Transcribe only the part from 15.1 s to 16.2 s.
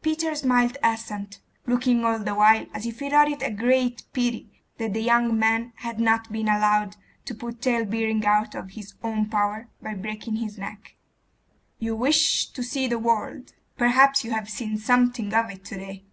of it to day.